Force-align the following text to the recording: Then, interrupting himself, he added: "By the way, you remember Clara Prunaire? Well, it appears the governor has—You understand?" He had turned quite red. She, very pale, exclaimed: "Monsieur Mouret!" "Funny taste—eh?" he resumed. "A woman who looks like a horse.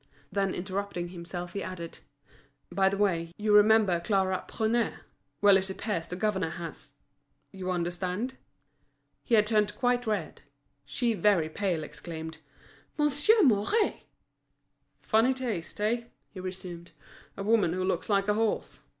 Then, 0.31 0.55
interrupting 0.55 1.09
himself, 1.09 1.53
he 1.53 1.61
added: 1.61 1.99
"By 2.71 2.89
the 2.89 2.97
way, 2.97 3.31
you 3.37 3.53
remember 3.55 3.99
Clara 3.99 4.43
Prunaire? 4.47 5.01
Well, 5.41 5.57
it 5.57 5.69
appears 5.69 6.07
the 6.07 6.15
governor 6.15 6.49
has—You 6.49 7.69
understand?" 7.69 8.35
He 9.23 9.35
had 9.35 9.45
turned 9.45 9.75
quite 9.75 10.07
red. 10.07 10.41
She, 10.85 11.13
very 11.13 11.49
pale, 11.49 11.83
exclaimed: 11.83 12.39
"Monsieur 12.97 13.43
Mouret!" 13.43 14.01
"Funny 15.03 15.35
taste—eh?" 15.35 16.05
he 16.31 16.39
resumed. 16.39 16.93
"A 17.37 17.43
woman 17.43 17.71
who 17.73 17.83
looks 17.83 18.09
like 18.09 18.27
a 18.27 18.33
horse. 18.33 18.79